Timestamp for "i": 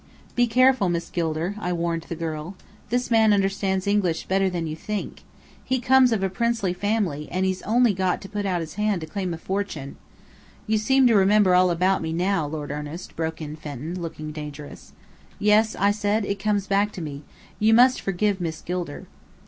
1.59-1.71, 15.75-15.91